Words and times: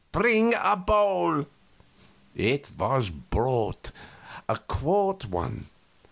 Bring 0.11 0.55
a 0.59 0.75
bowl." 0.75 1.45
It 2.33 2.71
was 2.75 3.11
brought 3.11 3.91
a 4.49 4.55
four 4.55 4.63
quart 4.67 5.25
one. 5.27 5.67